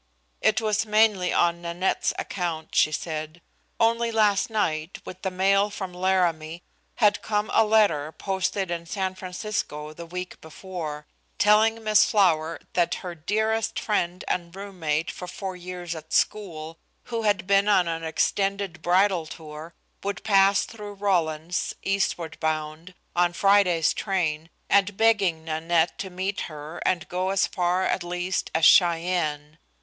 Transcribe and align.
It 0.41 0.59
was 0.59 0.83
mainly 0.83 1.31
on 1.31 1.61
Nanette's 1.61 2.11
account, 2.17 2.73
she 2.73 2.91
said. 2.91 3.39
Only 3.79 4.11
last 4.11 4.49
night, 4.49 4.97
with 5.05 5.21
the 5.21 5.29
mail 5.29 5.69
from 5.69 5.93
Laramie, 5.93 6.63
had 6.95 7.21
come 7.21 7.51
a 7.53 7.63
letter 7.63 8.11
posted 8.11 8.71
in 8.71 8.87
San 8.87 9.13
Francisco 9.13 9.93
the 9.93 10.07
week 10.07 10.41
before, 10.41 11.05
telling 11.37 11.83
Miss 11.83 12.03
Flower 12.03 12.59
that 12.73 12.95
her 13.05 13.13
dearest 13.13 13.79
friend 13.79 14.25
and 14.27 14.55
roommate 14.55 15.11
for 15.11 15.27
four 15.27 15.55
years 15.55 15.93
at 15.93 16.13
school, 16.13 16.79
who 17.03 17.21
had 17.21 17.45
been 17.45 17.67
on 17.69 17.87
an 17.87 18.03
extended 18.03 18.81
bridal 18.81 19.27
tour, 19.27 19.75
would 20.01 20.23
pass 20.23 20.65
through 20.65 20.93
Rawlins, 20.95 21.75
eastward 21.83 22.39
bound, 22.39 22.95
on 23.15 23.33
Friday's 23.33 23.93
train, 23.93 24.49
and 24.67 24.97
begging 24.97 25.45
Nanette 25.45 25.99
to 25.99 26.09
meet 26.09 26.39
her 26.49 26.79
and 26.87 27.07
go 27.07 27.29
as 27.29 27.45
far 27.45 27.83
at 27.85 28.01
least 28.03 28.49
as 28.55 28.65
Cheyenne. 28.65 29.59